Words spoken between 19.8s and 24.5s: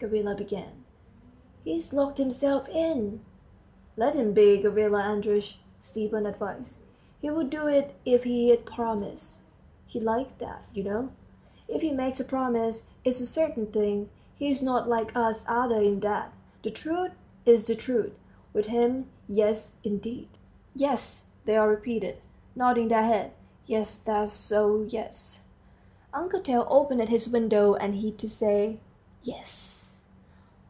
indeed." "Yes," they all repeated, nodding their heads, "yes that's